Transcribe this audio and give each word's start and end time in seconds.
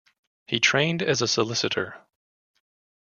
He 0.47 0.59
trained 0.59 1.03
as 1.03 1.21
a 1.21 1.27
solicitor. 1.27 2.03